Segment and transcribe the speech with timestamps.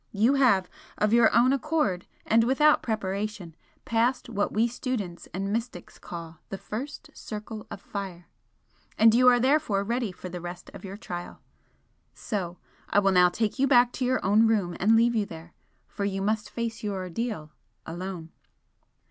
[0.13, 3.55] You have, of your own accord, and without preparation,
[3.85, 8.27] passed what we students and mystics call 'the first circle of fire,'
[8.97, 11.39] and you are therefore ready for the rest of your trial.
[12.15, 12.57] So
[12.89, 15.53] I will now take you back to your own room and leave you there,
[15.87, 17.51] for you must face your ordeal
[17.85, 18.31] alone."